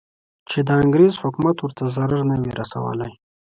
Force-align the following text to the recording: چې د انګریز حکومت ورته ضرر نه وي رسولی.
چې 0.49 0.59
د 0.67 0.69
انګریز 0.81 1.13
حکومت 1.23 1.57
ورته 1.59 1.83
ضرر 1.95 2.21
نه 2.29 2.35
وي 2.41 2.51
رسولی. 2.61 3.11